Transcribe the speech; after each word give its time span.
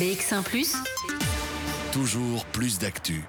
BX1⁇ 0.00 0.42
Toujours 1.92 2.44
plus 2.46 2.80
d'actu. 2.80 3.22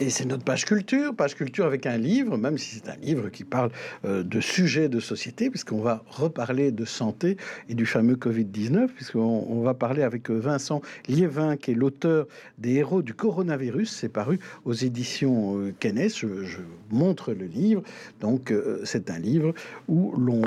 Et 0.00 0.10
c'est 0.10 0.24
notre 0.24 0.42
page 0.42 0.64
culture, 0.64 1.14
page 1.14 1.36
culture 1.36 1.64
avec 1.64 1.86
un 1.86 1.96
livre, 1.96 2.36
même 2.36 2.58
si 2.58 2.74
c'est 2.74 2.88
un 2.88 2.96
livre 2.96 3.28
qui 3.28 3.44
parle 3.44 3.70
euh, 4.04 4.24
de 4.24 4.40
sujets 4.40 4.88
de 4.88 4.98
société, 4.98 5.48
puisqu'on 5.48 5.80
va 5.80 6.02
reparler 6.08 6.72
de 6.72 6.84
santé 6.84 7.36
et 7.68 7.74
du 7.74 7.86
fameux 7.86 8.16
Covid-19, 8.16 8.88
puisqu'on 8.88 9.46
on 9.48 9.62
va 9.62 9.74
parler 9.74 10.02
avec 10.02 10.28
euh, 10.28 10.40
Vincent 10.40 10.82
Liévin, 11.06 11.56
qui 11.56 11.70
est 11.70 11.74
l'auteur 11.74 12.26
des 12.58 12.74
héros 12.74 13.02
du 13.02 13.14
coronavirus. 13.14 13.88
C'est 13.88 14.08
paru 14.08 14.40
aux 14.64 14.74
éditions 14.74 15.56
euh, 15.60 15.72
Kennes. 15.78 16.10
Je, 16.12 16.42
je 16.42 16.58
montre 16.90 17.32
le 17.32 17.46
livre. 17.46 17.84
Donc, 18.20 18.50
euh, 18.50 18.80
c'est 18.82 19.08
un 19.08 19.20
livre 19.20 19.54
où 19.86 20.12
l'on 20.16 20.42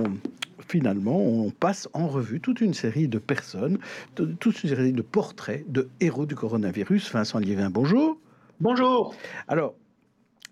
finalement, 0.74 1.18
on 1.20 1.50
passe 1.50 1.90
en 1.94 2.08
revue 2.08 2.40
toute 2.40 2.62
une 2.62 2.74
série 2.74 3.08
de 3.08 3.18
personnes, 3.18 3.80
de- 4.16 4.26
toute 4.26 4.64
une 4.64 4.70
série 4.70 4.94
de 4.94 5.02
portraits 5.02 5.70
de 5.72 5.90
héros 6.00 6.26
du 6.26 6.36
coronavirus. 6.36 7.12
Vincent 7.12 7.40
Liévin, 7.40 7.70
bonjour. 7.70 8.18
Bonjour. 8.60 9.16
Alors, 9.48 9.74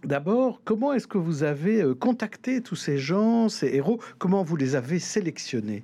d'abord, 0.03 0.62
comment 0.66 0.93
est-ce 0.93 1.07
que 1.07 1.17
vous 1.20 1.43
avez 1.43 1.81
euh, 1.81 1.93
contacté 1.93 2.62
tous 2.63 2.76
ces 2.76 2.98
gens, 2.98 3.48
ces 3.48 3.67
héros? 3.76 3.99
Comment 4.17 4.43
vous 4.43 4.55
les 4.55 4.76
avez 4.76 4.99
sélectionnés? 4.99 5.84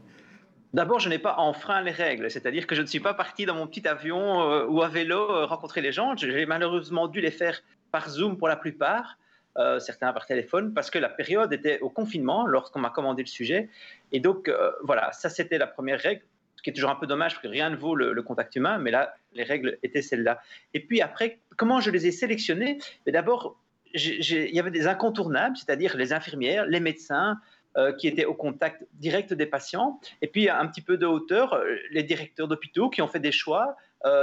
D'abord, 0.74 1.00
je 1.00 1.10
n'ai 1.10 1.20
pas 1.20 1.36
enfreint 1.38 1.84
les 1.84 1.92
règles, 1.92 2.32
c'est-à-dire 2.32 2.66
que 2.66 2.74
je 2.74 2.82
ne 2.82 2.88
suis 2.88 3.00
pas 3.00 3.14
parti 3.14 3.46
dans 3.46 3.54
mon 3.54 3.68
petit 3.68 3.88
avion 3.88 4.42
euh, 4.42 4.66
ou 4.66 4.82
à 4.82 4.90
vélo 4.90 5.20
euh, 5.20 5.46
rencontrer 5.46 5.82
les 5.82 5.92
gens. 5.92 6.16
J'ai 6.18 6.48
malheureusement 6.48 7.08
dû 7.08 7.22
les 7.22 7.30
faire 7.30 7.62
par 7.92 8.10
Zoom 8.10 8.38
pour 8.38 8.48
la 8.48 8.56
plupart, 8.56 9.20
euh, 9.60 9.80
certains 9.80 10.12
par 10.14 10.26
téléphone, 10.26 10.74
parce 10.74 10.90
que 10.90 10.98
la 10.98 11.10
période 11.10 11.54
était 11.54 11.80
au 11.82 11.90
confinement 11.92 12.48
lorsqu'on 12.48 12.80
m'a 12.80 12.90
commandé 12.90 13.22
le 13.22 13.28
sujet. 13.28 13.70
Et 14.12 14.20
donc, 14.20 14.48
euh, 14.50 14.72
voilà, 14.82 15.12
ça 15.12 15.30
c'était 15.30 15.60
la 15.60 15.68
première 15.68 16.00
règle, 16.00 16.24
ce 16.56 16.64
qui 16.64 16.72
est 16.72 16.74
toujours 16.74 16.90
un 16.90 16.96
peu 16.96 17.06
dommage 17.06 17.34
parce 17.34 17.44
que 17.44 17.48
rien 17.50 17.70
ne 17.70 17.76
vaut 17.76 17.94
le, 17.94 18.20
contact 18.24 18.56
humain, 18.56 18.80
mais 18.80 18.90
là, 18.90 19.14
les 19.34 19.44
règles 19.44 19.78
étaient 19.84 20.02
celles-là. 20.02 20.42
Et 20.74 20.80
puis 20.80 21.02
après, 21.02 21.38
comment 21.56 21.82
je 21.82 21.92
les 21.92 22.08
ai 22.08 22.12
sélectionnés 22.12 22.80
Mais 23.06 23.12
D'abord, 23.12 23.60
il 23.94 24.56
y 24.56 24.60
avait 24.60 24.72
des 24.72 24.88
incontournables, 24.88 25.56
c'est-à-dire 25.56 25.98
les 25.98 26.14
infirmières, 26.14 26.66
les 26.66 26.80
médecins, 26.80 27.40
euh, 27.78 27.94
qui 27.94 28.08
étaient 28.08 28.26
au 28.26 28.34
contact 28.34 28.84
direct 28.94 29.36
des 29.36 29.46
patients, 29.46 30.00
et 30.24 30.28
puis 30.28 30.50
un 30.50 30.66
petit 30.66 30.82
peu 30.82 30.98
de 30.98 31.06
hauteur, 31.06 31.62
les 31.92 32.02
directeurs 32.02 32.48
d'hôpitaux 32.48 32.90
qui 32.90 33.04
ont 33.04 33.08
fait 33.08 33.20
des 33.20 33.32
choix 33.32 33.76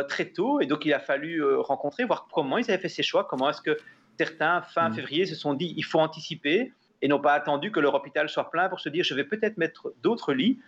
très 0.08 0.26
tôt, 0.26 0.60
et 0.60 0.66
donc 0.66 0.84
il 0.84 0.92
a 0.92 1.00
fallu 1.00 1.42
rencontrer, 1.54 2.04
voir 2.04 2.28
comment 2.30 2.58
ils 2.58 2.70
avaient 2.70 2.82
fait 2.82 2.90
ces 2.90 3.02
choix, 3.02 3.24
comment 3.24 3.48
est-ce 3.48 3.62
que 3.62 3.78
certains, 4.24 4.56
fin 4.76 4.88
Mm. 4.88 4.94
février, 4.98 5.22
se 5.32 5.36
sont 5.44 5.54
dit 5.54 5.72
il 5.76 5.84
faut 5.90 6.00
anticiper, 6.08 6.58
et 7.02 7.08
n'ont 7.08 7.24
pas 7.28 7.34
attendu 7.40 7.66
que 7.74 7.80
leur 7.80 7.94
hôpital 7.94 8.28
soit 8.28 8.50
plein 8.50 8.68
pour 8.68 8.80
se 8.80 8.90
dire 8.94 9.02
je 9.04 9.14
vais 9.14 9.24
peut-être 9.32 9.56
mettre 9.56 9.82
d'autres 10.04 10.32
lits. 10.40 10.58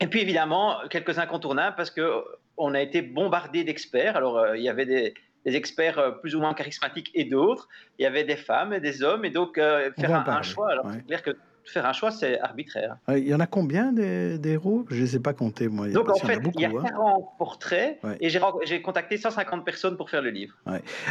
Et 0.00 0.06
puis 0.10 0.20
évidemment, 0.26 0.66
quelques 0.94 1.18
incontournables, 1.18 1.76
parce 1.76 1.90
qu'on 1.90 2.74
a 2.74 2.80
été 2.80 3.02
bombardé 3.02 3.62
d'experts. 3.68 4.16
Alors, 4.16 4.36
euh, 4.38 4.56
il 4.58 4.64
y 4.68 4.70
avait 4.74 4.86
des, 4.86 5.14
des 5.44 5.54
experts 5.60 5.98
euh, 5.98 6.10
plus 6.22 6.34
ou 6.34 6.40
moins 6.40 6.54
charismatiques 6.54 7.10
et 7.14 7.24
d'autres. 7.24 7.68
Il 7.98 8.02
y 8.02 8.06
avait 8.06 8.24
des 8.24 8.40
femmes 8.48 8.72
et 8.72 8.80
des 8.80 9.02
hommes. 9.02 9.24
Et 9.24 9.30
donc, 9.30 9.58
euh, 9.58 9.90
On 9.96 10.00
faire 10.00 10.28
un, 10.28 10.42
choix, 10.42 10.70
alors 10.72 10.86
ouais. 10.86 10.94
c'est 10.96 11.06
clair 11.06 11.22
que 11.22 11.32
faire 11.64 11.86
un 11.86 11.92
choix, 11.92 12.10
c'est 12.10 12.38
arbitraire. 12.40 12.96
Il 13.08 13.26
y 13.26 13.34
en 13.34 13.40
a 13.40 13.46
combien 13.46 13.92
des, 13.92 14.38
des 14.38 14.50
héros 14.52 14.84
Je 14.90 14.96
ne 14.96 15.00
les 15.00 15.16
ai 15.16 15.18
pas 15.20 15.32
comptés, 15.32 15.68
moi. 15.68 15.88
Donc, 15.88 16.04
en 16.04 16.06
Parce 16.06 16.20
qu'il 16.20 16.28
y 16.30 16.32
fait, 16.32 16.38
a 16.38 16.40
beaucoup. 16.40 16.58
il 16.58 16.62
y 16.62 16.64
a 16.66 16.68
hein. 16.70 16.82
40 16.90 17.24
portraits 17.38 17.98
Ouais. 18.02 18.16
et 18.20 18.28
j'ai 18.30 18.82
contacté 18.82 19.16
150 19.16 19.64
personnes 19.64 19.96
pour 19.96 20.10
faire 20.10 20.22
le 20.22 20.30
livre. 20.30 20.54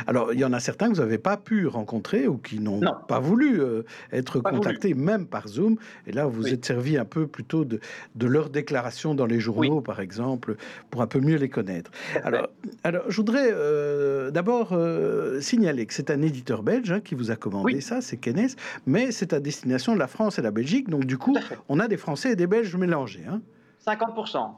Alors, 0.08 0.34
il 0.34 0.40
y 0.40 0.46
en 0.46 0.54
a 0.54 0.60
certains 0.60 0.90
que 0.90 0.96
vous 0.96 1.02
n'avez 1.02 1.18
pas 1.18 1.38
pu 1.38 1.68
rencontrer 1.68 2.28
ou 2.28 2.38
qui 2.38 2.60
n'ont 2.60 2.80
Non. 2.82 2.94
pas 3.08 3.20
voulu 3.20 3.62
euh, 3.62 3.84
être 4.12 4.40
Pas 4.40 4.50
voulu. 4.50 4.62
contactés, 4.62 4.94
même 4.94 5.26
par 5.28 5.48
Zoom. 5.48 5.78
Et 6.08 6.12
là, 6.12 6.26
vous 6.26 6.44
Oui. 6.46 6.52
êtes 6.54 6.66
servi 6.66 6.98
un 6.98 7.06
peu 7.06 7.28
plutôt 7.28 7.66
de, 7.66 7.80
de 8.16 8.28
leurs 8.28 8.50
déclarations 8.50 9.16
dans 9.16 9.26
les 9.26 9.40
journaux, 9.40 9.82
par 9.82 10.00
exemple, 10.02 10.56
pour 10.90 11.02
un 11.02 11.08
peu 11.08 11.20
mieux 11.20 11.38
les 11.38 11.50
connaître. 11.50 11.92
Alors, 12.24 12.48
alors 12.84 13.04
je 13.08 13.16
voudrais 13.16 13.50
euh, 13.52 14.32
d'abord 14.32 14.70
euh, 14.74 15.40
signaler 15.42 15.86
que 15.86 15.94
c'est 15.94 16.10
un 16.12 16.22
éditeur 16.22 16.64
belge 16.64 16.92
hein, 16.92 17.00
qui 17.00 17.16
vous 17.16 17.32
a 17.32 17.36
commandé 17.36 17.76
Oui. 17.76 17.82
ça, 17.82 18.02
c'est 18.02 18.18
Kennes, 18.18 18.48
mais 18.86 19.12
c'est 19.12 19.34
à 19.34 19.40
destination 19.40 19.94
de 19.94 20.00
la 20.00 20.08
France 20.08 20.40
la 20.42 20.52
Belgique. 20.52 20.90
Donc, 20.90 21.06
du 21.06 21.18
coup, 21.18 21.36
on 21.70 21.80
a 21.80 21.88
des 21.88 21.98
Français 21.98 22.32
et 22.32 22.36
des 22.36 22.48
Belges 22.48 22.76
mélangés. 22.76 23.26
Hein 23.30 23.42
50%. 23.86 24.52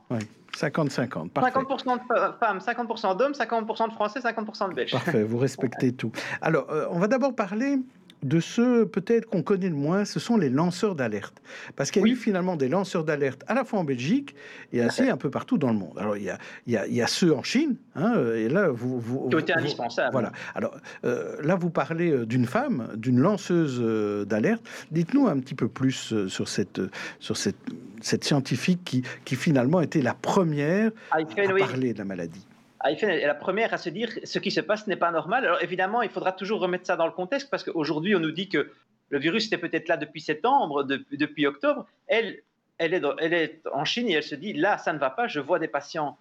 50-50. 0.54 1.30
Parfait. 1.30 1.60
50% 1.60 1.98
de 1.98 2.38
femmes, 2.40 2.58
50% 2.60 3.18
d'hommes, 3.18 3.32
50% 3.32 3.88
de 3.90 3.94
Français, 3.94 4.20
50% 4.20 4.70
de 4.70 4.74
Belges. 4.74 4.92
Parfait, 4.92 5.24
vous 5.24 5.38
respectez 5.38 5.94
tout. 5.94 6.12
Alors, 6.42 6.70
euh, 6.70 6.86
on 6.92 7.00
va 7.00 7.08
d'abord 7.08 7.36
parler 7.36 7.80
de 8.24 8.40
ceux 8.40 8.86
peut-être 8.86 9.26
qu'on 9.28 9.44
connaît 9.44 9.70
le 9.70 9.76
moins, 9.76 10.06
ce 10.06 10.20
sont 10.20 10.38
les 10.38 10.50
lanceurs 10.50 10.96
d'alerte. 10.96 11.42
Parce 11.76 11.92
qu'il 11.92 12.02
y 12.02 12.04
a 12.04 12.06
Oui. 12.06 12.12
eu 12.12 12.16
finalement 12.16 12.56
des 12.56 12.70
lanceurs 12.70 13.04
d'alerte 13.04 13.44
à 13.48 13.54
la 13.54 13.64
fois 13.66 13.80
en 13.80 13.84
Belgique 13.84 14.36
et 14.72 14.82
assez 14.82 15.10
un 15.10 15.18
peu 15.18 15.30
partout 15.30 15.58
dans 15.58 15.72
le 15.72 15.78
monde. 15.78 15.98
Alors, 15.98 16.18
il 16.18 16.24
y 16.24 16.30
a, 16.30 16.38
il 16.68 16.74
y 16.74 16.78
a, 16.78 16.88
il 16.88 16.94
y 16.94 17.02
a 17.02 17.08
ceux 17.08 17.34
en 17.34 17.44
Chine, 17.44 17.76
hein, 17.96 18.14
et 18.36 18.50
là, 18.50 18.70
vous... 18.70 19.00
vous 19.00 19.30
vous- 19.30 19.38
indispensables. 19.56 20.12
Voilà. 20.12 20.32
Alors, 20.56 20.76
euh, 21.06 21.36
là, 21.44 21.56
vous 21.56 21.70
parlez 21.70 22.12
euh, 22.12 22.26
d'une 22.26 22.46
femme, 22.46 22.88
d'une 22.96 23.20
lanceuse 23.20 23.80
euh, 23.82 24.26
d'alerte. 24.26 24.64
Dites-nous 24.92 25.28
un 25.28 25.40
petit 25.40 25.56
peu 25.56 25.68
plus 25.68 26.28
sur 26.28 26.48
cette, 26.48 26.82
sur 27.20 27.38
cette, 27.38 27.58
cette 28.02 28.24
scientifique 28.24 28.82
qui, 28.84 29.04
qui 29.26 29.36
finalement 29.36 29.82
était 29.82 30.02
la 30.02 30.14
première 30.14 30.92
Ayfen, 31.18 31.52
à 31.52 31.54
parler 31.68 31.94
de 31.94 31.98
la 32.00 32.06
maladie. 32.06 32.46
Ayfen 32.86 33.10
est 33.10 33.26
la 33.26 33.36
première 33.36 33.74
à 33.74 33.78
se 33.78 33.90
dire 33.90 34.10
ce 34.24 34.40
qui 34.40 34.52
se 34.52 34.60
passe 34.62 34.88
n'est 34.88 34.96
pas 34.96 35.12
normal. 35.12 35.46
Alors 35.46 35.62
évidemment, 35.64 36.02
il 36.02 36.10
faudra 36.10 36.32
toujours 36.34 36.60
remettre 36.60 36.86
ça 36.86 36.96
dans 36.96 37.06
le 37.06 37.12
contexte 37.14 37.50
parce 37.50 37.64
qu'aujourd'hui, 37.64 38.16
on 38.16 38.20
nous 38.20 38.32
dit 38.32 38.50
que 38.50 38.72
le 39.10 39.20
virus 39.20 39.48
était 39.48 39.58
peut-être 39.58 39.88
là 39.88 39.98
depuis 39.98 40.22
septembre, 40.22 40.84
de- 40.84 41.04
depuis 41.12 41.46
octobre. 41.48 41.86
Elle, 42.08 42.42
elle, 42.78 42.94
est 42.94 43.00
dans- 43.00 43.16
elle 43.18 43.34
est 43.34 43.62
en 43.74 43.86
Chine 43.86 44.10
et 44.10 44.14
elle 44.14 44.24
se 44.24 44.36
dit 44.36 44.54
là, 44.54 44.78
ça 44.78 44.92
ne 44.94 44.98
va 45.00 45.10
pas. 45.10 45.28
Je 45.28 45.40
vois 45.40 45.60
des 45.60 45.68
patients 45.68 46.18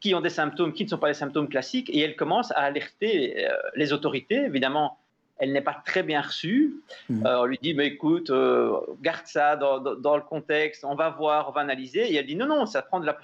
qui 0.00 0.14
ont 0.14 0.20
des 0.20 0.30
symptômes 0.30 0.72
qui 0.72 0.84
ne 0.84 0.88
sont 0.88 0.98
pas 0.98 1.08
les 1.08 1.14
symptômes 1.14 1.48
classiques 1.48 1.90
et 1.90 1.98
elle 2.00 2.14
commence 2.16 2.52
à 2.52 2.60
alerter 2.60 3.46
euh, 3.46 3.52
les 3.74 3.92
autorités. 3.92 4.36
Évidemment, 4.36 4.96
elle 5.40 5.52
n'est 5.52 5.60
pas 5.60 5.82
très 5.84 6.02
bien 6.04 6.20
reçue. 6.20 6.74
Mhm. 7.08 7.26
Euh, 7.26 7.40
on 7.40 7.44
lui 7.44 7.58
dit, 7.60 7.74
mais 7.74 7.86
écoute, 7.88 8.30
euh, 8.30 8.72
garde 9.02 9.26
ça 9.26 9.56
dans, 9.56 9.78
dans- 9.80 9.94
dans 9.96 10.16
le 10.16 10.22
contexte, 10.22 10.84
on 10.84 10.94
va 10.94 11.10
voir, 11.10 11.48
on 11.48 11.52
va 11.52 11.60
analyser. 11.62 12.12
Et 12.12 12.14
elle 12.16 12.26
dit, 12.26 12.36
non, 12.36 12.46
non, 12.46 12.64
ça 12.66 12.82
prend 12.82 13.00
de 13.00 13.06
la- 13.06 13.18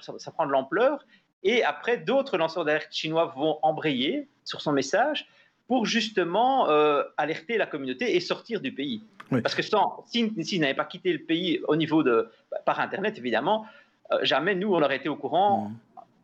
Et 1.43 1.63
après, 1.63 1.97
d'autres 1.97 2.37
lanceurs 2.37 2.65
d'alerte 2.65 2.91
chinois 2.91 3.33
vont 3.35 3.59
embrayer 3.61 4.27
sur 4.43 4.61
son 4.61 4.71
message 4.71 5.27
pour 5.67 5.85
justement 5.85 6.69
euh, 6.69 7.03
alerter 7.17 7.57
la 7.57 7.65
communauté 7.65 8.15
et 8.15 8.19
sortir 8.19 8.61
du 8.61 8.71
pays. 8.71 9.03
Oui. 9.31 9.41
Parce 9.41 9.55
que 9.55 9.61
s'ils 9.61 10.61
n'avaient 10.61 10.73
pas 10.73 10.85
quitté 10.85 11.11
le 11.11 11.19
pays 11.19 11.59
au 11.67 11.75
niveau 11.75 12.03
de, 12.03 12.29
par 12.65 12.79
Internet, 12.79 13.17
évidemment, 13.17 13.65
euh, 14.11 14.19
jamais 14.21 14.53
nous, 14.53 14.73
on 14.73 14.81
aurait 14.81 14.97
été 14.97 15.09
au 15.09 15.15
courant 15.15 15.69
Mhm. 15.69 15.75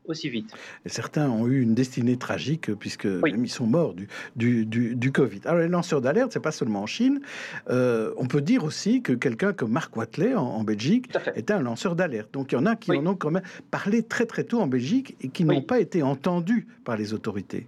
Aussi 0.06 0.30
vite. 0.30 0.52
Et 0.86 0.90
certains 0.90 1.30
ont 1.30 1.48
eu 1.48 1.62
une 1.62 1.76
destinée 1.76 2.18
tragique 2.18 2.74
puisque 2.76 3.08
Oui. 3.22 3.34
ils 3.38 3.50
sont 3.50 3.68
morts 3.68 3.94
du, 3.94 4.08
du, 4.36 4.66
du, 4.66 4.96
du 4.96 5.12
Covid. 5.12 5.42
Alors 5.46 5.60
les 5.60 5.68
lanceurs 5.68 6.02
d'alerte, 6.02 6.32
c'est 6.34 6.40
pas 6.42 6.52
seulement 6.52 6.82
en 6.82 6.86
Chine. 6.88 7.22
Euh, 7.70 8.12
on 8.18 8.28
peut 8.28 8.42
dire 8.42 8.64
aussi 8.64 9.02
que 9.02 9.14
quelqu'un 9.14 9.54
comme 9.54 9.72
Marc 9.72 9.96
Watley 9.96 10.34
en, 10.36 10.42
en 10.44 10.64
Belgique 10.64 11.10
était 11.36 11.54
un 11.54 11.62
lanceur 11.62 11.96
d'alerte. 11.96 12.34
Donc 12.34 12.52
il 12.52 12.56
y 12.56 12.58
en 12.58 12.66
a 12.66 12.76
qui 12.76 12.92
Oui. 12.92 12.98
en 12.98 13.08
ont 13.08 13.16
quand 13.16 13.32
même 13.32 13.44
parlé 13.70 14.04
très 14.04 14.26
très 14.26 14.44
tôt 14.44 14.60
en 14.60 14.68
Belgique 14.68 15.16
et 15.22 15.30
qui 15.30 15.44
Oui. 15.44 15.56
n'ont 15.56 15.62
pas 15.62 15.80
été 15.80 16.04
entendus 16.04 16.68
par 16.84 16.98
les 16.98 17.14
autorités. 17.14 17.68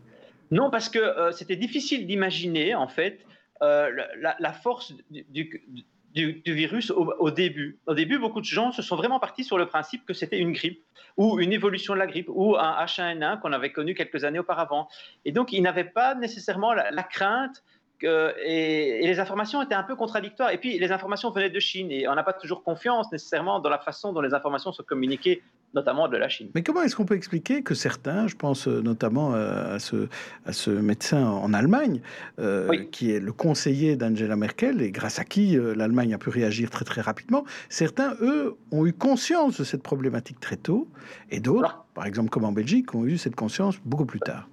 Non, 0.51 0.69
parce 0.69 0.89
que 0.89 0.99
euh, 0.99 1.31
c'était 1.31 1.55
difficile 1.55 2.05
d'imaginer, 2.05 2.75
en 2.75 2.87
fait, 2.87 3.19
euh, 3.61 3.89
la, 4.21 4.35
la 4.39 4.53
force 4.53 4.93
du, 5.09 5.63
du- 6.13 6.41
virus 6.45 6.91
au, 6.91 7.31
début. 7.31 7.79
Au 7.87 7.93
début, 7.93 8.19
beaucoup 8.19 8.39
de 8.39 8.45
gens 8.45 8.71
se 8.71 8.81
sont 8.81 8.95
vraiment 8.95 9.19
partis 9.19 9.43
sur 9.43 9.57
le 9.57 9.65
principe 9.65 10.05
que 10.05 10.13
c'était 10.13 10.37
une 10.39 10.51
grippe 10.51 10.83
ou 11.17 11.39
une 11.39 11.53
évolution 11.53 11.93
de 11.93 11.99
la 11.99 12.07
grippe 12.07 12.27
ou 12.29 12.55
un 12.55 12.83
H1N1 12.85 13.39
qu'on 13.39 13.53
avait 13.53 13.71
connu 13.71 13.93
quelques 13.95 14.23
années 14.23 14.39
auparavant. 14.39 14.87
Et 15.25 15.31
donc, 15.31 15.51
ils 15.53 15.61
n'avaient 15.61 15.83
pas 15.83 16.15
nécessairement 16.15 16.73
la, 16.73 17.03
crainte. 17.03 17.63
que- 17.99 18.33
et 18.43 19.05
les 19.07 19.19
informations 19.19 19.61
étaient 19.61 19.75
un 19.75 19.83
peu 19.83 19.95
contradictoires. 19.95 20.49
Et 20.51 20.57
puis, 20.57 20.77
les 20.77 20.91
informations 20.91 21.29
venaient 21.31 21.49
de 21.49 21.59
Chine 21.59 21.89
et 21.91 22.07
on 22.07 22.15
n'a 22.15 22.23
pas 22.23 22.33
toujours 22.33 22.63
confiance 22.63 23.11
nécessairement 23.11 23.59
dans 23.59 23.69
la 23.69 23.79
façon 23.79 24.11
dont 24.11 24.21
les 24.21 24.33
informations 24.33 24.71
sont 24.73 24.83
communiquées, 24.83 25.41
notamment 25.73 26.07
de 26.07 26.17
la 26.17 26.29
Chine. 26.29 26.49
Mais 26.55 26.63
comment 26.63 26.81
est-ce 26.81 26.95
qu'on 26.95 27.05
peut 27.05 27.15
expliquer 27.15 27.63
que 27.63 27.73
certains, 27.73 28.27
je 28.27 28.35
pense 28.35 28.67
euh, 28.67 28.81
notamment 28.81 29.33
euh, 29.33 29.75
à 29.75 29.79
ce, 29.79 30.07
à 30.45 30.53
ce 30.53 30.69
médecin 30.69 31.25
en 31.25 31.53
Allemagne, 31.53 32.01
euh, 32.39 32.67
Oui. 32.69 32.89
qui 32.91 33.11
est 33.11 33.19
le 33.19 33.31
conseiller 33.31 33.95
d'Angela 33.95 34.35
Merkel, 34.35 34.81
et 34.81 34.91
grâce 34.91 35.19
à 35.19 35.23
qui 35.23 35.57
l'Allemagne 35.75 36.13
a 36.13 36.17
pu 36.17 36.29
réagir 36.29 36.69
très 36.69 36.85
très 36.85 37.01
rapidement, 37.01 37.45
certains, 37.69 38.15
eux, 38.21 38.55
ont 38.71 38.85
eu 38.85 38.93
conscience 38.93 39.59
de 39.59 39.63
cette 39.63 39.83
problématique 39.83 40.39
très 40.39 40.57
tôt, 40.57 40.87
et 41.29 41.39
d'autres, 41.39 41.85
par 41.93 42.05
exemple 42.05 42.29
comme 42.29 42.45
en 42.45 42.51
Belgique, 42.51 42.93
ont 42.95 43.05
eu 43.05 43.17
cette 43.17 43.35
conscience 43.35 43.79
beaucoup 43.85 44.05
plus 44.05 44.19
tard. 44.19 44.47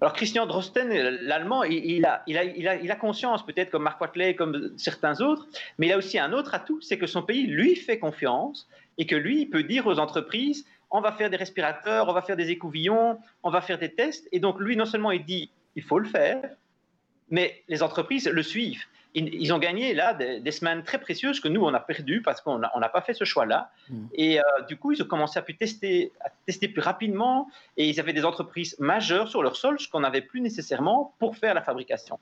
Alors 0.00 0.12
Christian 0.12 0.46
Drosten, 0.46 0.90
l'allemand, 1.22 1.62
il, 1.62 2.04
a 2.04 2.96
conscience, 2.96 3.44
peut-être 3.46 3.70
comme 3.70 3.84
Marc 3.84 4.00
Watley, 4.00 4.34
comme 4.34 4.72
certains 4.76 5.20
autres, 5.20 5.46
mais 5.78 5.86
il 5.86 5.92
a 5.92 5.96
aussi 5.96 6.18
un 6.18 6.32
autre 6.32 6.54
atout, 6.54 6.80
c'est 6.80 6.98
que 6.98 7.06
son 7.06 7.22
pays 7.22 7.46
lui 7.46 7.76
fait 7.76 7.98
confiance 7.98 8.68
et 8.98 9.06
que 9.06 9.16
lui, 9.16 9.42
il 9.42 9.50
peut 9.50 9.62
dire 9.62 9.86
aux 9.86 9.98
entreprises, 9.98 10.66
on 10.90 11.00
va 11.00 11.12
faire 11.12 11.30
des 11.30 11.36
respirateurs, 11.36 12.08
on 12.08 12.12
va 12.12 12.22
faire 12.22 12.36
des 12.36 12.50
écouvillons, 12.50 13.18
on 13.42 13.50
va 13.50 13.60
faire 13.60 13.78
des 13.78 13.92
tests. 13.92 14.28
Et 14.30 14.40
donc 14.40 14.60
lui, 14.60 14.76
non 14.76 14.84
seulement 14.84 15.10
il 15.10 15.24
dit, 15.24 15.50
il 15.74 15.82
faut 15.82 15.98
le 15.98 16.08
faire, 16.08 16.42
mais 17.30 17.62
les 17.68 17.82
entreprises 17.82 18.28
le 18.28 18.42
suivent. 18.42 18.84
Ils, 19.14 19.52
ont 19.52 19.58
gagné 19.58 19.94
là 19.94 20.12
des, 20.12 20.50
semaines 20.50 20.82
très 20.82 20.98
précieuses 20.98 21.40
que 21.40 21.48
nous, 21.48 21.62
on 21.62 21.72
a 21.72 21.80
perdu 21.80 22.20
parce 22.22 22.40
qu'on 22.40 22.58
n'a 22.58 22.88
pas 22.88 23.00
fait 23.00 23.14
ce 23.14 23.24
choix-là. 23.24 23.70
Mm. 23.88 24.06
Et 24.14 24.40
euh, 24.40 24.42
du 24.68 24.76
coup, 24.76 24.92
ils 24.92 25.02
ont 25.02 25.06
commencé 25.06 25.38
à, 25.38 25.42
pu 25.42 25.56
tester, 25.56 26.12
à 26.20 26.30
tester 26.46 26.68
plus 26.68 26.82
rapidement 26.82 27.48
et 27.76 27.88
ils 27.88 28.00
avaient 28.00 28.12
des 28.12 28.24
entreprises 28.24 28.76
majeures 28.78 29.28
sur 29.28 29.42
leur 29.42 29.56
sol, 29.56 29.78
ce 29.78 29.88
qu'on 29.88 30.00
n'avait 30.00 30.22
plus 30.22 30.40
nécessairement 30.40 31.14
pour 31.18 31.36
faire 31.36 31.54
la 31.54 31.62
fabrication. 31.62 32.18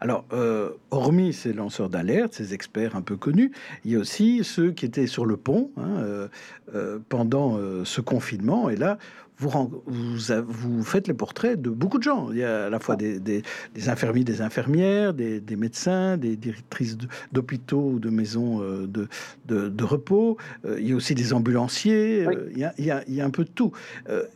Alors, 0.00 0.24
euh, 0.32 0.70
hormis 0.90 1.32
ces 1.32 1.52
lanceurs 1.52 1.88
d'alerte, 1.88 2.34
ces 2.34 2.54
experts 2.54 2.96
un 2.96 3.02
peu 3.02 3.16
connus, 3.16 3.52
il 3.84 3.92
y 3.92 3.96
a 3.96 3.98
aussi 3.98 4.44
ceux 4.44 4.72
qui 4.72 4.84
étaient 4.84 5.06
sur 5.06 5.24
le 5.24 5.36
pont 5.36 5.70
hein, 5.76 6.28
euh, 6.74 6.98
pendant 7.08 7.58
ce 7.84 8.00
confinement. 8.00 8.68
Et 8.68 8.76
là, 8.76 8.98
vous, 9.38 9.82
vous, 9.86 10.84
faites 10.84 11.08
les 11.08 11.14
portraits 11.14 11.60
de 11.60 11.70
beaucoup 11.70 11.98
de 11.98 12.02
gens. 12.02 12.30
Il 12.30 12.38
y 12.38 12.44
a 12.44 12.66
à 12.66 12.70
la 12.70 12.78
fois 12.78 12.96
des, 12.96 13.18
des, 13.18 13.42
infirmiers, 13.88 14.24
des 14.24 14.40
infirmières, 14.40 15.12
des, 15.12 15.56
médecins, 15.56 16.16
des 16.16 16.36
directrices 16.36 16.96
d'hôpitaux 17.32 17.90
ou 17.94 17.98
de 17.98 18.10
maisons 18.10 18.62
euh, 18.62 18.86
de, 18.86 19.08
de, 19.46 19.84
repos. 19.84 20.36
Euh, 20.64 20.76
il 20.78 20.88
y 20.88 20.92
a 20.92 20.96
aussi 20.96 21.14
des 21.14 21.32
ambulanciers. 21.32 22.26
Euh, 22.26 22.50
il, 22.52 22.58
y 22.58 22.64
a, 22.64 22.74
il, 22.78 23.14
y 23.14 23.20
a, 23.20 23.24
un 23.24 23.30
peu 23.30 23.44
de 23.44 23.50
tout. 23.50 23.72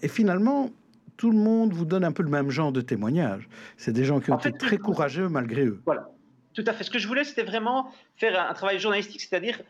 et 0.03 0.09
finalement, 0.09 0.71
tout 1.19 1.33
le 1.33 1.37
monde 1.37 1.73
vous 1.75 1.85
donne 1.85 2.05
un 2.05 2.13
peu 2.13 2.23
le 2.23 2.31
même 2.31 2.49
genre 2.49 2.73
de 2.73 2.81
témoignage. 2.81 3.49
C'est 3.77 3.93
des 3.93 4.05
gens 4.05 4.21
qui 4.21 4.31
ont 4.31 4.39
été 4.39 4.53
très 4.53 4.79
courageux 4.79 5.29
malgré 5.29 5.67
eux. 5.67 5.83
Voilà. 5.85 6.09
Tout 6.55 6.65
à 6.67 6.73
fait. 6.73 6.85
Ce 6.85 6.91
que 6.91 6.99
je 6.99 7.07
voulais, 7.07 7.25
c'était 7.25 7.43
vraiment 7.43 7.93
faire 8.17 8.41
un 8.41 8.55
travail 8.55 8.79
journalistique, 8.79 9.21
c'est-à-dire 9.21 9.61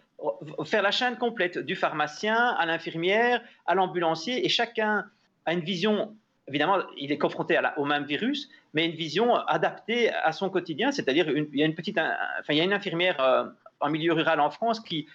faire 0.64 0.82
la 0.82 0.90
chaîne 0.90 1.16
complète 1.16 1.58
du 1.58 1.74
pharmacien 1.74 2.36
à 2.36 2.66
l'infirmière, 2.66 3.42
à 3.66 3.74
l'ambulancier, 3.74 4.44
et 4.44 4.48
chacun 4.48 5.04
a 5.44 5.52
une 5.52 5.60
vision, 5.60 6.16
évidemment, 6.46 6.78
il 6.96 7.12
est 7.12 7.18
confronté 7.18 7.56
à 7.56 7.62
la, 7.62 7.78
au 7.78 7.84
même 7.84 8.04
virus, 8.04 8.48
mais 8.74 8.86
une 8.86 8.96
vision 8.96 9.34
adaptée 9.34 10.10
à 10.12 10.32
son 10.32 10.50
quotidien. 10.50 10.92
C'est-à-dire, 10.92 11.28
il 11.28 11.58
y 11.58 11.62
a 11.62 11.66
une 11.66 11.74
petite, 11.74 11.98
enfin, 11.98 12.52
il 12.52 12.56
y 12.56 12.60
a 12.60 12.64
une 12.64 12.72
infirmière 12.72 13.20
euh, 13.20 13.44
en 13.80 13.90
milieu 13.90 14.12
rural 14.12 14.40
en 14.40 14.50
France 14.50 14.80
qui 14.80 15.06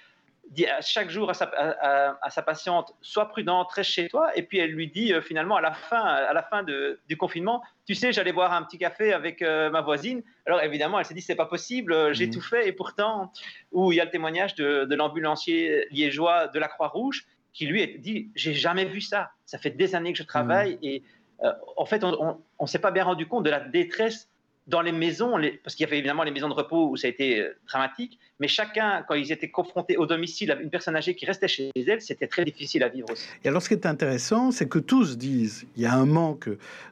dit 0.50 0.66
à 0.68 0.82
chaque 0.82 1.10
jour 1.10 1.30
à 1.30 1.34
sa, 1.34 1.46
à, 1.46 2.30
sa, 2.30 2.42
patiente 2.42 2.94
sois 3.02 3.30
prudente, 3.30 3.72
reste 3.72 3.92
chez 3.92 4.08
toi. 4.08 4.32
Et 4.36 4.44
puis 4.44 4.60
elle 4.60 4.72
lui 4.72 4.88
dit 4.88 5.14
euh, 5.14 5.22
finalement 5.22 5.56
à 5.56 5.62
la 5.62 5.74
fin, 5.74 6.04
à 6.04 6.34
la 6.34 6.44
fin 6.44 6.64
de, 6.64 7.00
du 7.08 7.18
confinement, 7.18 7.64
tu 7.86 7.96
sais, 7.96 8.12
j'allais 8.14 8.34
boire 8.34 8.54
un 8.54 8.64
petit 8.64 8.78
café 8.78 9.14
avec 9.14 9.42
euh, 9.42 9.70
ma 9.70 9.82
voisine. 9.82 10.22
Alors 10.46 10.62
évidemment, 10.62 11.00
elle 11.00 11.06
s'est 11.06 11.14
dit 11.14 11.22
c'est 11.22 11.36
pas 11.36 11.46
possible, 11.46 12.14
j'ai 12.14 12.28
mmh. 12.28 12.32
tout 12.32 12.42
fait. 12.42 12.68
Et 12.68 12.72
pourtant, 12.72 13.32
où 13.72 13.92
il 13.92 13.96
y 13.96 14.02
a 14.02 14.06
le 14.06 14.12
témoignage 14.12 14.56
de, 14.56 14.86
de 14.86 14.96
l'ambulancier 14.96 15.88
liégeois 15.92 16.48
de 16.48 16.60
la 16.60 16.68
Croix-Rouge 16.68 17.26
qui 17.54 17.68
lui 17.68 18.00
dit 18.00 18.32
j'ai 18.36 18.54
jamais 18.54 18.86
vu 18.86 19.02
ça. 19.02 19.32
Ça 19.46 19.58
fait 19.58 19.70
des 19.70 19.96
années 19.96 20.12
que 20.12 20.20
je 20.20 20.24
travaille 20.24 20.76
mmh. 20.76 20.84
et 20.84 21.04
euh, 21.44 21.52
en 21.78 21.86
fait 21.86 22.04
on, 22.04 22.40
ne 22.60 22.68
s'est 22.68 22.80
pas 22.80 22.92
bien 22.92 23.04
rendu 23.04 23.28
compte 23.28 23.44
de 23.44 23.50
la 23.50 23.60
détresse 23.60 24.30
dans 24.68 24.82
les 24.82 24.94
maisons, 24.94 25.34
parce 25.64 25.76
qu'il 25.76 25.86
y 25.86 25.88
avait 25.88 25.98
évidemment 25.98 26.24
les 26.24 26.32
maisons 26.32 26.48
de 26.48 26.54
repos 26.54 26.90
où 26.90 26.96
ça 26.96 27.08
a 27.08 27.10
été 27.10 27.42
euh, 27.42 27.54
dramatique, 27.68 28.18
mais 28.40 28.48
chacun, 28.48 29.04
quand 29.08 29.14
ils 29.14 29.32
étaient 29.32 29.50
confrontés 29.50 29.98
au 29.98 30.06
domicile 30.06 30.52
à 30.52 30.56
une 30.56 30.70
personne 30.70 30.96
âgée 30.96 31.16
qui 31.16 31.26
restait 31.26 31.50
chez 31.50 31.70
elle, 31.76 32.02
c'était 32.02 32.28
très 32.28 32.46
difficile 32.46 32.84
à 32.84 32.90
vivre 32.90 33.08
aussi. 33.12 33.28
Et 33.44 33.50
alors 33.50 33.62
ce 33.62 33.68
qui 33.68 33.74
est 33.74 33.86
intéressant, 33.86 34.52
c'est 34.52 34.68
que 34.68 34.80
tous 34.80 35.18
disent 35.18 35.66
il 35.76 35.84
y 35.84 35.86
a 35.86 35.94
un 35.94 36.06
manque 36.06 36.50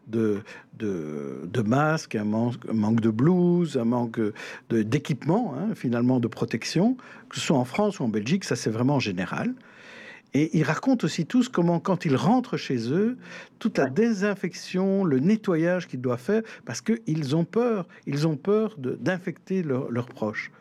de, 0.08 0.44
de, 0.78 1.62
masques, 1.62 2.16
un 2.16 2.26
manque, 2.26 2.56
un 2.70 2.74
manque 2.74 3.00
de 3.00 3.10
blouses, 3.10 3.78
un 3.78 3.86
manque 3.86 4.20
d'équipement, 4.70 5.56
hein, 5.58 5.74
finalement 5.74 6.20
de 6.20 6.28
protection, 6.28 6.98
que 7.30 7.38
ce 7.38 7.42
soit 7.42 7.58
en 7.58 7.66
France 7.66 8.00
ou 8.00 8.04
en 8.04 8.10
Belgique, 8.10 8.44
ça 8.44 8.58
c'est 8.58 8.70
vraiment 8.70 9.00
général. 9.00 9.54
Et 10.34 10.58
ils 10.58 10.64
racontent 10.64 11.06
aussi 11.06 11.26
tous 11.26 11.50
comment, 11.50 11.80
quand 11.80 12.06
ils 12.06 12.16
rentrent 12.16 12.58
chez 12.58 12.92
eux, 12.92 13.18
toute 13.60 13.78
la 13.78 13.90
désinfection, 13.90 15.04
le 15.04 15.20
nettoyage 15.20 15.88
qu'ils 15.88 16.02
doivent 16.02 16.22
faire, 16.22 16.42
parce 16.66 16.82
qu'ils 16.82 17.36
ont 17.36 17.44
peur, 17.44 17.88
ils 18.06 18.28
ont 18.28 18.38
peur 18.38 18.76
d'infecter 18.78 19.62
leurs 19.64 20.08
proches. 20.08 20.52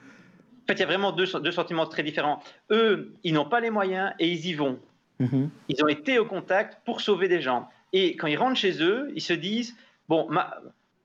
En 0.65 0.67
fait, 0.67 0.75
il 0.75 0.81
y 0.81 0.83
a 0.83 0.87
vraiment 0.87 1.13
deux, 1.13 1.27
deux 1.41 1.53
sentiments 1.53 1.87
très 1.87 2.03
différents. 2.03 2.43
Eux, 2.71 3.13
ils 3.23 3.33
n'ont 3.33 3.49
pas 3.49 3.61
les 3.61 3.71
moyens 3.71 4.13
et 4.19 4.29
ils 4.29 4.47
y 4.47 4.55
vont. 4.55 4.79
Mm-hmm. 5.21 5.49
Ils 5.69 5.85
ont 5.85 5.89
été 5.89 6.19
au 6.19 6.25
contact 6.25 6.79
pour 6.85 7.01
sauver 7.01 7.29
des 7.29 7.41
gens. 7.41 7.69
Et 7.93 8.17
quand 8.17 8.27
ils 8.27 8.37
rentrent 8.37 8.59
chez 8.59 8.83
eux, 8.83 9.11
ils 9.15 9.23
se 9.23 9.33
disent, 9.33 9.77
bon, 10.09 10.29
ma, 10.31 10.61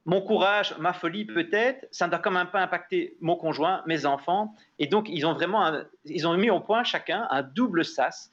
mon 0.05 0.21
courage, 0.21 0.75
ma 0.79 0.93
folie 0.93 1.25
peut-être, 1.25 1.87
ça 1.91 2.05
ne 2.05 2.11
doit 2.11 2.19
quand 2.19 2.31
même 2.31 2.47
pas 2.47 2.61
impacter 2.61 3.17
mon 3.21 3.35
conjoint, 3.35 3.81
mes 3.87 4.05
enfants. 4.05 4.55
Et 4.77 4.85
donc, 4.87 5.07
ils 5.09 5.25
ont 5.25 5.33
vraiment, 5.33 5.81
ils 6.05 6.27
ont 6.27 6.37
mis 6.37 6.51
au 6.51 6.59
point 6.59 6.83
chacun 6.83 7.27
un 7.31 7.41
double 7.41 7.83
sas 7.83 8.31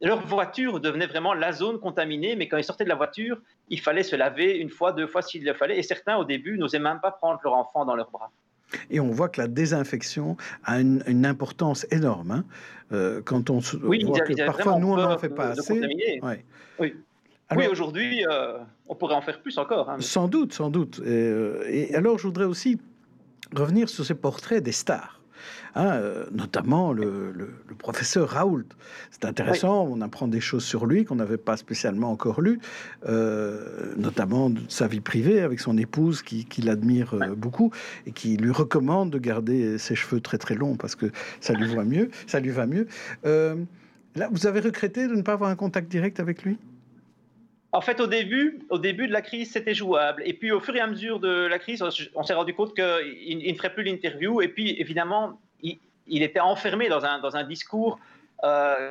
leur 0.00 0.24
voiture 0.26 0.80
devenait 0.80 1.06
vraiment 1.06 1.34
la 1.34 1.52
zone 1.52 1.80
contaminée, 1.80 2.36
mais 2.36 2.48
quand 2.48 2.56
ils 2.56 2.64
sortaient 2.64 2.84
de 2.84 2.88
la 2.88 2.94
voiture, 2.94 3.40
il 3.68 3.80
fallait 3.80 4.02
se 4.02 4.16
laver 4.16 4.56
une 4.56 4.70
fois, 4.70 4.92
deux 4.92 5.06
fois 5.06 5.22
s'il 5.22 5.44
le 5.44 5.54
fallait. 5.54 5.78
Et 5.78 5.82
certains, 5.82 6.16
au 6.16 6.24
début, 6.24 6.56
n'osaient 6.58 6.78
même 6.78 7.00
pas 7.00 7.10
prendre 7.10 7.40
leur 7.42 7.54
enfant 7.54 7.84
dans 7.84 7.96
leurs 7.96 8.10
bras. 8.10 8.30
Et 8.90 9.00
on 9.00 9.10
voit 9.10 9.28
que 9.28 9.40
la 9.40 9.48
désinfection 9.48 10.36
a 10.64 10.80
une, 10.80 11.26
importance 11.26 11.86
énorme. 11.90 12.30
Hein. 12.30 12.44
Euh, 12.92 13.22
quand 13.24 13.50
on 13.50 13.60
oui, 13.82 14.04
voit 14.04 14.20
que 14.20 14.44
parfois 14.44 14.78
nous 14.78 14.92
on 14.92 14.96
n'en 14.96 15.18
fait 15.18 15.30
pas 15.30 15.48
assez. 15.48 15.80
Oui. 16.78 16.94
oui, 17.56 17.66
aujourd'hui, 17.66 18.24
euh, 18.30 18.58
on 18.86 18.94
pourrait 18.94 19.14
en 19.14 19.22
faire 19.22 19.40
plus 19.40 19.58
encore. 19.58 19.90
Hein, 19.90 19.96
sans 20.00 20.28
doute, 20.28 20.52
sans 20.52 20.70
doute. 20.70 21.00
Euh, 21.04 21.64
et 21.66 21.94
alors, 21.94 22.18
je 22.18 22.24
voudrais 22.24 22.44
aussi 22.44 22.78
revenir 23.54 23.88
sur 23.88 24.04
ces 24.04 24.14
portraits 24.14 24.62
des 24.62 24.72
stars. 24.72 25.17
Hein, 25.78 25.92
euh, 25.92 26.24
notamment 26.32 26.92
le, 26.92 27.32
professeur 27.78 28.30
Raoult. 28.30 28.64
C'est 29.12 29.24
intéressant, 29.24 29.86
on 29.88 30.00
apprend 30.00 30.26
des 30.26 30.40
choses 30.40 30.64
sur 30.64 30.86
lui 30.86 31.04
qu'on 31.04 31.14
n'avait 31.14 31.36
pas 31.36 31.56
spécialement 31.56 32.10
encore 32.10 32.40
lues, 32.40 32.58
euh, 33.08 33.94
notamment 33.96 34.50
de 34.50 34.60
sa 34.66 34.88
vie 34.88 34.98
privée 34.98 35.40
avec 35.40 35.60
son 35.60 35.78
épouse 35.78 36.22
qui, 36.22 36.62
l'admire 36.62 37.14
euh, 37.14 37.36
beaucoup 37.36 37.70
et 38.06 38.10
qui 38.10 38.36
lui 38.36 38.50
recommande 38.50 39.10
de 39.10 39.18
garder 39.18 39.78
ses 39.78 39.94
cheveux 39.94 40.20
très 40.20 40.36
très 40.36 40.56
longs 40.56 40.74
parce 40.74 40.96
que 40.96 41.12
ça 41.38 41.52
lui 41.52 41.72
va 41.72 41.84
mieux. 41.84 42.10
Ça 42.26 42.40
lui 42.40 42.50
va 42.50 42.66
mieux. 42.66 42.88
là, 43.22 44.28
vous 44.32 44.48
avez 44.48 44.58
regretté 44.58 45.06
de 45.06 45.14
ne 45.14 45.22
pas 45.22 45.34
avoir 45.34 45.48
un 45.48 45.56
contact 45.56 45.88
direct 45.88 46.18
avec 46.18 46.42
lui? 46.42 46.58
En 47.70 47.82
fait, 47.82 48.00
au 48.00 48.08
début, 48.08 48.58
au 48.70 48.78
début 48.78 49.06
de 49.06 49.12
la 49.12 49.22
crise, 49.22 49.52
c'était 49.52 49.74
jouable. 49.74 50.22
Et 50.26 50.32
puis, 50.32 50.50
au 50.50 50.58
fur 50.58 50.74
et 50.74 50.80
à 50.80 50.88
mesure 50.88 51.20
de 51.20 51.46
la 51.46 51.60
crise, 51.60 51.84
on 52.16 52.22
s'est 52.24 52.34
rendu 52.34 52.52
compte 52.52 52.74
qu'il 52.74 53.38
ne 53.38 53.54
ferait 53.54 53.72
plus 53.72 53.84
l'interview. 53.84 54.40
Et 54.40 54.48
puis, 54.48 54.74
évidemment, 54.80 55.38
il, 55.62 56.22
était 56.22 56.40
enfermé 56.40 56.88
dans 56.88 57.04
un, 57.04 57.18
dans 57.18 57.36
un 57.36 57.44
discours 57.44 57.98
euh, 58.44 58.90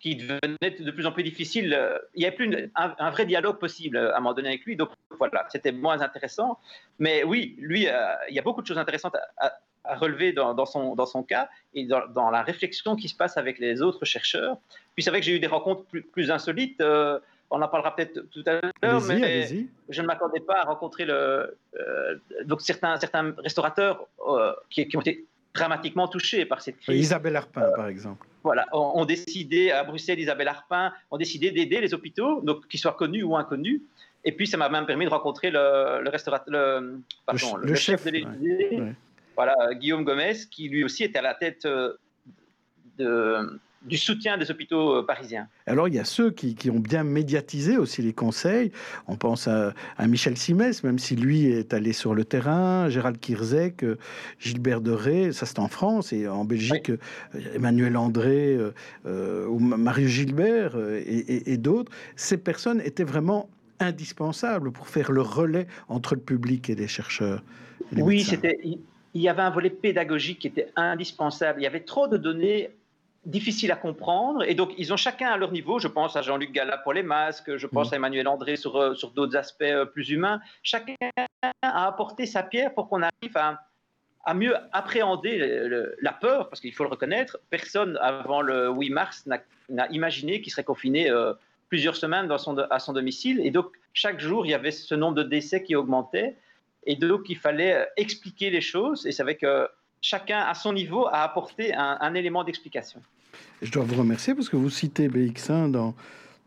qui 0.00 0.16
devenait 0.16 0.70
de 0.78 0.90
plus 0.90 1.06
en 1.06 1.12
plus 1.12 1.22
difficile. 1.22 1.78
Il 2.14 2.20
n'y 2.20 2.26
avait 2.26 2.36
plus 2.36 2.70
un, 2.74 3.10
vrai 3.10 3.24
dialogue 3.24 3.58
possible 3.58 3.96
à 3.96 4.16
un 4.16 4.20
moment 4.20 4.34
donné 4.34 4.48
avec 4.48 4.64
lui. 4.64 4.76
Donc, 4.76 4.90
voilà, 5.16 5.46
c'était 5.48 5.72
moins 5.72 6.00
intéressant. 6.00 6.58
Mais 6.98 7.24
oui, 7.24 7.56
lui, 7.58 7.88
euh, 7.88 8.14
il 8.28 8.34
y 8.34 8.38
a 8.38 8.42
beaucoup 8.42 8.62
de 8.62 8.66
choses 8.66 8.78
intéressantes 8.78 9.16
à, 9.38 9.52
relever 9.94 10.32
dans, 10.32 10.54
dans, 10.54 10.66
son, 10.66 10.94
dans 10.94 11.06
son 11.06 11.24
cas 11.24 11.48
et 11.74 11.86
dans, 11.86 12.06
dans, 12.06 12.30
la 12.30 12.42
réflexion 12.42 12.94
qui 12.94 13.08
se 13.08 13.16
passe 13.16 13.36
avec 13.36 13.58
les 13.58 13.82
autres 13.82 14.04
chercheurs. 14.04 14.56
Puis 14.94 15.02
c'est 15.02 15.10
vrai 15.10 15.18
que 15.18 15.26
j'ai 15.26 15.34
eu 15.34 15.40
des 15.40 15.48
rencontres 15.48 15.84
plus, 15.86 16.02
plus 16.02 16.30
insolites. 16.30 16.80
Euh, 16.80 17.18
on 17.52 17.60
en 17.60 17.68
parlera 17.68 17.94
peut-être 17.94 18.30
tout 18.30 18.42
à 18.46 18.60
l'heure, 18.82 19.02
mais 19.02 19.46
je 19.88 20.02
ne 20.02 20.06
m'attendais 20.06 20.40
pas 20.40 20.60
à 20.60 20.64
rencontrer 20.64 21.04
le, 21.04 21.58
euh, 21.78 22.16
donc 22.46 22.62
certains, 22.62 22.98
certains 22.98 23.34
restaurateurs 23.36 24.08
euh, 24.26 24.54
qui, 24.70 24.88
ont 24.96 25.00
été 25.00 25.26
dramatiquement 25.54 26.08
touchés 26.08 26.44
par 26.44 26.60
cette 26.62 26.78
crise. 26.78 27.00
Isabelle 27.00 27.36
Arpin, 27.36 27.70
par 27.76 27.88
exemple. 27.88 28.26
Voilà, 28.42 28.66
ont, 28.72 29.04
décidé, 29.04 29.70
à 29.70 29.84
Bruxelles, 29.84 30.18
Isabelle 30.18 30.48
Arpin, 30.48 30.92
ont 31.10 31.16
décidé 31.16 31.52
d'aider 31.52 31.80
les 31.80 31.94
hôpitaux, 31.94 32.40
donc 32.40 32.66
qu'ils 32.66 32.80
soient 32.80 32.94
connus 32.94 33.22
ou 33.22 33.36
inconnus. 33.36 33.82
Et 34.24 34.32
puis, 34.32 34.46
ça 34.46 34.56
m'a 34.56 34.68
même 34.68 34.86
permis 34.86 35.04
de 35.04 35.10
rencontrer 35.10 35.50
le, 35.50 36.08
restaurateur, 36.08 36.52
le, 36.52 37.00
pardon, 37.24 37.56
le, 37.56 37.74
chef, 37.74 38.04
de 38.04 38.10
l'Élysée, 38.10 38.82
voilà, 39.36 39.54
Guillaume 39.74 40.04
Gomez, 40.04 40.34
qui 40.50 40.68
lui 40.68 40.84
aussi 40.84 41.04
était 41.04 41.18
à 41.18 41.22
la 41.22 41.34
tête 41.34 41.64
euh, 41.66 41.94
de, 42.98 43.60
du 43.84 43.96
soutien 43.96 44.38
des 44.38 44.50
hôpitaux 44.50 44.96
euh, 44.96 45.02
parisiens. 45.02 45.48
Alors 45.66 45.88
il 45.88 45.94
y 45.94 45.98
a 45.98 46.04
ceux 46.04 46.30
qui, 46.30 46.70
ont 46.70 46.78
bien 46.78 47.04
médiatisé 47.04 47.76
aussi 47.76 48.02
les 48.02 48.12
conseils. 48.12 48.72
On 49.08 49.16
pense 49.16 49.48
à, 49.48 49.74
Michel 50.06 50.36
Simès, 50.36 50.84
même 50.84 50.98
si 50.98 51.16
lui 51.16 51.46
est 51.46 51.74
allé 51.74 51.92
sur 51.92 52.14
le 52.14 52.24
terrain, 52.24 52.88
Gérald 52.88 53.18
Kirzek, 53.18 53.82
euh, 53.82 53.98
Gilbert 54.38 54.80
Deré, 54.80 55.32
ça 55.32 55.46
c'est 55.46 55.58
en 55.58 55.68
France, 55.68 56.12
et 56.12 56.28
en 56.28 56.44
Belgique, 56.44 56.90
euh, 56.90 56.98
Emmanuel 57.54 57.96
André 57.96 58.58
ou 59.04 59.58
Marius 59.58 60.10
Gilbert 60.10 60.76
et, 61.06 61.56
d'autres. 61.56 61.92
Ces 62.16 62.36
personnes 62.36 62.80
étaient 62.80 63.04
vraiment 63.04 63.48
indispensables 63.80 64.72
pour 64.72 64.88
faire 64.88 65.12
le 65.12 65.22
relais 65.22 65.66
entre 65.88 66.14
le 66.14 66.20
public 66.20 66.70
et 66.70 66.74
les 66.74 66.88
chercheurs. 66.88 67.42
oui, 67.92 68.22
c'était. 68.22 68.58
Il 69.14 69.20
y 69.20 69.28
avait 69.28 69.42
un 69.42 69.50
volet 69.50 69.68
pédagogique 69.68 70.38
qui 70.38 70.46
était 70.46 70.68
indispensable. 70.74 71.60
Il 71.60 71.64
y 71.64 71.66
avait 71.66 71.80
trop 71.80 72.08
de 72.08 72.16
données 72.16 72.70
difficile 73.24 73.70
à 73.70 73.76
comprendre. 73.76 74.42
Et 74.44 74.54
donc, 74.54 74.72
ils 74.78 74.92
ont 74.92 74.96
chacun 74.96 75.28
à 75.28 75.36
leur 75.36 75.52
niveau. 75.52 75.78
Je 75.78 75.88
pense 75.88 76.16
à 76.16 76.22
Jean-Luc 76.22 76.52
Gallat 76.52 76.78
pour 76.78 76.92
les 76.92 77.02
masques, 77.02 77.56
je 77.56 77.66
pense 77.66 77.90
mm. 77.90 77.94
à 77.94 77.96
Emmanuel 77.96 78.28
André 78.28 78.56
sur, 78.56 78.76
euh, 78.76 78.94
sur 78.94 79.10
d'autres 79.10 79.36
aspects 79.36 79.62
euh, 79.62 79.84
plus 79.84 80.10
humains. 80.10 80.40
Chacun 80.62 80.94
a 81.62 81.86
apporté 81.86 82.26
sa 82.26 82.42
pierre 82.42 82.74
pour 82.74 82.88
qu'on 82.88 83.02
arrive 83.02 83.36
à, 83.36 83.62
à, 84.24 84.34
mieux 84.34 84.54
appréhender 84.72 85.38
la 86.00 86.12
peur, 86.12 86.48
parce 86.48 86.60
qu'il 86.60 86.72
faut 86.74 86.84
le 86.84 86.90
reconnaître, 86.90 87.38
personne 87.50 87.96
avant 88.00 88.40
le 88.40 88.70
8 88.70 88.90
mars 88.90 89.28
n'a 89.68 89.88
imaginé 89.90 90.40
qu'il 90.40 90.52
serait 90.52 90.64
confiné 90.64 91.10
euh, 91.10 91.32
plusieurs 91.68 91.96
semaines 91.96 92.26
dans 92.26 92.38
son, 92.38 92.58
à 92.58 92.78
son 92.80 92.92
domicile. 92.92 93.40
Et 93.44 93.50
donc, 93.50 93.66
chaque 93.94 94.20
jour, 94.20 94.46
il 94.46 94.50
y 94.50 94.54
avait 94.54 94.72
ce 94.72 94.94
nombre 94.94 95.14
de 95.14 95.22
décès 95.22 95.62
qui 95.62 95.76
augmentait. 95.76 96.36
Et 96.84 96.96
donc, 96.96 97.28
il 97.28 97.38
fallait 97.38 97.86
expliquer 97.96 98.50
les 98.50 98.60
choses. 98.60 99.06
Et 99.06 99.12
c'est 99.12 99.22
avec 99.22 99.40
que 99.40 99.68
chacun, 100.02 100.40
à 100.40 100.52
son 100.54 100.74
niveau, 100.74 101.06
a 101.06 101.22
apporté 101.22 101.72
un, 101.74 102.14
élément 102.14 102.44
d'explication. 102.44 103.00
Je 103.62 103.70
dois 103.70 103.84
vous 103.84 103.94
remercier 103.94 104.34
parce 104.34 104.48
que 104.48 104.56
vous 104.56 104.68
citez 104.68 105.08
BX1 105.08 105.70
dans, 105.70 105.94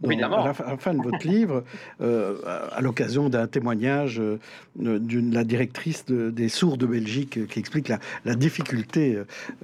à, 0.03 0.07
la, 0.07 0.77
fin 0.77 0.93
de 0.93 1.01
votre 1.01 1.25
livre, 1.25 1.63
euh, 2.01 2.37
à 2.71 2.81
l'occasion 2.81 3.29
d'un 3.29 3.47
témoignage 3.47 4.19
euh, 4.19 4.39
de 4.75 5.33
la 5.33 5.43
directrice 5.43 6.05
des 6.05 6.49
sourds 6.49 6.77
de 6.77 6.85
Belgique 6.85 7.47
qui 7.47 7.59
explique 7.59 7.87
la, 7.87 8.35
difficulté 8.35 9.15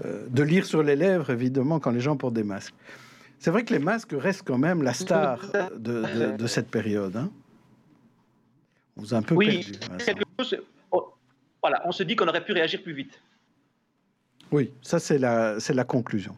euh, 0.06 0.28
de 0.30 0.44
lire 0.44 0.66
sur 0.66 0.82
les 0.82 0.96
lèvres, 0.96 1.30
évidemment, 1.30 1.80
quand 1.80 1.92
les 1.92 2.00
gens 2.00 2.16
portent 2.16 2.34
des 2.34 2.44
masques. 2.44 2.74
C'est 3.40 3.52
vrai 3.52 3.66
que 3.66 3.74
les 3.74 3.80
masques 3.80 4.14
restent 4.14 4.44
quand 4.44 4.60
même 4.60 4.84
la 4.84 4.94
star 4.94 5.40
de, 5.76 6.48
cette 6.48 6.70
période. 6.70 7.18
Hein. 7.18 7.30
on 8.96 9.02
vous 9.02 9.14
a 9.14 9.18
un 9.18 9.24
peu 9.24 9.36
oui, 9.36 9.66
quelque 9.98 10.24
chose, 10.40 10.58
oh, 10.92 11.14
voilà, 11.62 11.82
on 11.86 11.92
se 11.92 12.04
dit 12.04 12.16
qu'on 12.16 12.28
aurait 12.28 12.46
pu 12.46 12.54
réagir 12.54 12.82
plus 12.82 12.94
vite. 12.94 13.20
Oui, 14.52 14.74
ça 14.82 15.00
c'est 15.00 15.18
la, 15.18 15.84
conclusion. 15.86 16.36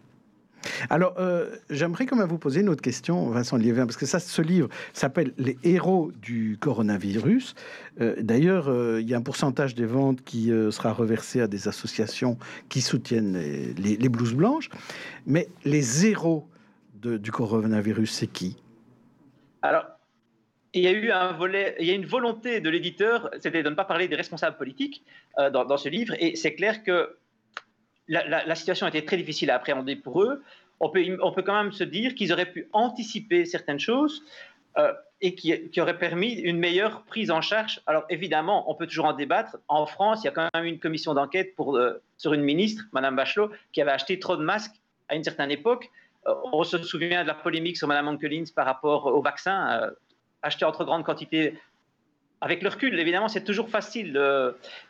Alors, 0.89 1.15
euh, 1.17 1.50
j'aimerais 1.70 2.05
quand 2.05 2.15
même 2.15 2.27
vous 2.27 2.38
poser 2.38 2.62
une 2.62 2.70
autre 2.70 2.82
question, 2.82 3.29
Vincent 3.29 3.58
Liévin, 3.58 3.86
parce 3.86 3.98
que 3.98 4.05
ça, 4.05 4.20
ce 4.20 4.41
livre 4.41 4.70
s'appelle 4.93 5.34
Les 5.38 5.58
héros 5.63 6.12
du 6.22 6.58
coronavirus. 6.60 7.55
Euh, 8.00 8.15
d'ailleurs, 8.20 8.70
euh, 8.70 9.01
il 9.01 9.10
y 9.10 9.15
a 9.15 9.17
un 9.17 9.22
pourcentage 9.22 9.74
des 9.75 9.86
ventes 9.86 10.24
qui 10.24 10.51
sera 10.72 10.93
reversé 10.93 11.41
à 11.41 11.48
des 11.48 11.67
associations 11.67 12.38
qui 12.70 12.82
soutiennent 12.82 13.34
les, 13.34 13.98
les, 13.98 14.10
blouses 14.10 14.36
blanches. 14.36 14.70
Mais 15.25 15.48
les 15.65 16.05
héros 16.05 16.48
du 16.93 17.32
coronavirus, 17.32 18.12
c'est 18.12 18.27
qui? 18.27 18.58
Alors, 19.63 19.86
il 20.74 20.84
y 20.84 20.88
a 20.88 20.91
eu 20.91 21.12
un 21.12 21.34
volet, 21.34 21.75
il 21.79 21.88
y 21.88 21.91
a 21.91 21.93
une 21.93 22.05
volonté 22.05 22.62
de 22.62 22.70
l'éditeur, 22.70 23.29
c'était 23.39 23.63
de 23.63 23.70
ne 23.70 23.75
pas 23.75 23.86
parler 23.86 24.08
des 24.08 24.15
responsables 24.15 24.58
politiques 24.58 25.03
dans, 25.38 25.65
dans, 25.65 25.77
ce 25.77 25.89
livre, 25.89 26.15
et 26.20 26.36
c'est 26.36 26.55
clair 26.55 26.84
que 26.84 27.10
la, 28.22 28.55
situation 28.55 28.88
était 28.88 29.03
très 29.03 29.17
difficile 29.17 29.51
à 29.51 29.55
appréhender 29.55 29.96
pour 29.96 30.22
eux. 30.22 30.43
On 30.79 30.89
peut, 30.89 31.03
on 31.22 31.32
peut 31.32 31.43
quand 31.43 31.55
même 31.62 31.72
se 31.72 31.84
dire 31.84 32.15
qu'ils 32.15 32.34
auraient 32.34 32.51
pu 32.51 32.67
anticiper 32.74 33.46
certaines 33.46 33.79
choses 33.79 34.24
euh, 34.77 34.93
et 35.22 35.36
qui, 35.36 35.70
qui 35.70 35.79
auraient 35.79 35.98
permis 35.98 36.34
une 36.34 36.58
meilleure 36.58 37.03
prise 37.03 37.32
en 37.32 37.41
charge. 37.41 37.82
Alors 37.88 38.03
évidemment, 38.10 38.70
on 38.70 38.75
peut 38.75 38.88
toujours 38.88 39.05
en 39.05 39.13
débattre. 39.13 39.58
En 39.67 39.86
France, 39.86 40.24
il 40.24 40.25
y 40.25 40.27
a 40.27 40.32
quand 40.32 40.50
même 40.53 40.65
une 40.65 40.79
commission 40.79 41.13
d'enquête 41.13 41.53
euh, 41.60 42.00
sur 42.17 42.34
une 42.34 42.41
ministre, 42.41 42.84
Madame 42.91 43.15
Bachelot, 43.15 43.51
qui 43.72 43.82
avait 43.82 43.91
acheté 43.91 44.20
trop 44.20 44.36
de 44.36 44.43
masques 44.43 44.75
à 45.08 45.15
une 45.15 45.24
certaine 45.24 45.51
époque. 45.51 45.89
Euh, 46.27 46.34
on 46.51 46.63
se 46.63 46.77
souvient 46.79 47.24
de 47.24 47.27
la 47.27 47.34
polémique 47.36 47.77
sur 47.77 47.88
Madame 47.88 48.08
Onkelins 48.10 48.46
par 48.53 48.65
rapport 48.65 49.05
au 49.05 49.22
vaccin, 49.22 49.91
acheté 50.41 50.65
en 50.65 50.72
trop 50.72 50.86
grande 50.86 51.05
quantité 51.05 51.58
avec 52.43 52.62
le 52.62 52.69
recul, 52.69 53.00
évidemment, 53.00 53.29
c'est 53.29 53.43
toujours 53.43 53.69
facile. 53.69 54.19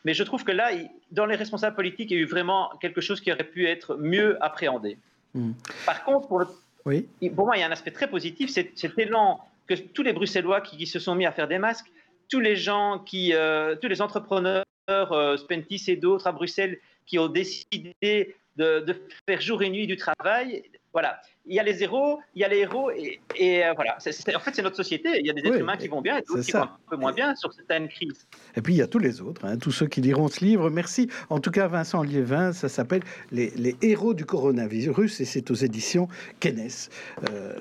Mais 0.04 0.14
je 0.14 0.24
trouve 0.24 0.44
que 0.44 0.52
là, 0.52 0.72
dans 1.12 1.28
les 1.28 1.36
responsables 1.36 1.76
politiques, 1.76 2.10
il 2.12 2.18
y 2.18 2.20
a 2.20 2.24
eu 2.24 2.26
vraiment 2.26 2.72
quelque 2.82 3.00
chose 3.00 3.22
qui 3.22 3.32
aurait 3.32 3.44
pu 3.44 3.68
être 3.68 3.96
mieux 3.96 4.44
appréhendé. 4.44 4.98
Hmm. 5.36 5.52
Par 5.86 6.04
contre, 6.04 6.28
pour, 6.28 6.44
oui. 6.86 7.08
pour 7.36 7.46
moi, 7.46 7.58
il 7.58 7.62
y 7.62 7.64
a 7.64 7.68
un 7.68 7.72
aspect 7.72 7.92
très 7.92 8.08
positif, 8.08 8.50
c'est 8.50 8.72
cet 8.76 8.98
élan 8.98 9.40
que 9.68 9.76
tous 9.76 10.04
les 10.04 10.14
Bruxellois 10.14 10.62
qui, 10.62 10.86
se 10.86 11.00
sont 11.00 11.16
mis 11.16 11.26
à 11.26 11.32
faire 11.32 11.48
des 11.48 11.58
masques, 11.58 11.92
tous 12.30 12.40
les 12.40 12.56
gens 12.56 13.00
qui, 13.00 13.34
euh, 13.34 13.76
tous 13.76 13.88
les 13.88 14.02
entrepreneurs, 14.02 14.66
euh, 14.90 15.38
Spentis 15.38 15.84
et 15.88 15.96
d'autres 15.96 16.28
à 16.28 16.32
Bruxelles, 16.32 16.80
qui 17.06 17.20
ont 17.20 17.28
décidé 17.28 18.36
de, 18.58 18.80
de, 18.80 18.96
faire 19.28 19.42
jour 19.42 19.64
et 19.64 19.70
nuit 19.70 19.88
du 19.88 19.98
travail, 19.98 20.64
voilà 20.92 21.20
il 21.46 21.56
y 21.56 21.60
a 21.60 21.64
les 21.64 21.84
héros, 21.84 22.20
il 22.36 22.42
y 22.42 22.46
a 22.46 22.48
les 22.48 22.60
héros, 22.60 22.90
et, 22.92 23.20
euh, 23.66 23.74
voilà. 23.76 23.98
en 23.98 24.00
fait, 24.00 24.12
c'est 24.54 24.62
notre 24.62 24.78
société. 24.78 25.10
Il 25.20 25.26
y 25.26 25.30
a 25.30 25.34
des 25.34 25.42
êtres 25.42 25.60
humains 25.60 25.76
qui 25.76 25.90
vont 25.90 26.02
bien 26.02 26.18
et 26.18 26.22
d'autres 26.22 26.42
qui 26.42 26.52
vont 26.54 26.62
un 26.62 26.78
peu 26.90 26.96
moins 26.96 27.12
bien 27.12 27.36
sur 27.36 27.54
certaines 27.54 27.90
crises. 27.90 28.26
Et 28.56 28.62
puis, 28.62 28.74
il 28.74 28.78
y 28.78 28.82
a 28.82 28.88
tous 28.88 29.00
les 29.00 29.22
autres, 29.22 29.44
hein, 29.46 29.58
tous 29.58 29.72
ceux 29.72 29.88
qui 29.88 30.00
liront 30.00 30.30
ce 30.30 30.44
livre. 30.44 30.70
Merci. 30.70 31.10
En 31.30 31.40
tout 31.40 31.52
cas, 31.52 31.68
Vincent 31.68 32.02
Liévin, 32.02 32.54
ça 32.54 32.70
s'appelle 32.70 33.04
les, 33.32 33.76
héros 33.82 34.14
du 34.14 34.26
coronavirus 34.26 35.20
et 35.20 35.26
c'est 35.26 35.52
aux 35.52 35.56
éditions 35.56 36.08
Kennes. 36.40 36.68
Euh, 37.30 37.60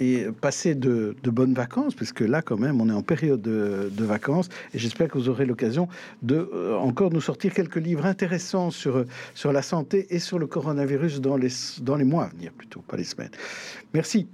et 0.00 0.26
passez 0.40 0.74
de, 0.74 1.14
bonnes 1.24 1.54
vacances, 1.54 1.94
puisque 1.94 2.20
là, 2.20 2.42
quand 2.42 2.58
même, 2.58 2.80
on 2.80 2.88
est 2.88 2.92
en 2.92 3.02
période 3.02 3.42
de, 3.42 4.04
vacances 4.04 4.48
et 4.74 4.78
j'espère 4.78 5.08
que 5.08 5.16
vous 5.16 5.30
aurez 5.30 5.46
l'occasion 5.46 5.88
de 6.22 6.50
euh, 6.52 6.76
encore 6.76 7.10
nous 7.10 7.22
sortir 7.22 7.54
quelques 7.54 7.76
livres 7.76 8.04
intéressants 8.04 8.70
sur, 8.70 9.04
sur 9.34 9.50
la 9.50 9.62
santé 9.62 10.06
et 10.10 10.18
sur 10.18 10.38
le 10.38 10.46
coronavirus 10.46 11.20
dans 11.20 11.36
les, 11.36 11.48
dans 11.80 11.96
les 11.96 12.04
mois 12.04 12.24
à 12.24 12.28
venir 12.28 12.52
plutôt, 12.64 12.80
pas 12.80 12.96
les 12.96 13.04
semaines. 13.04 13.30
Merci. 13.92 14.26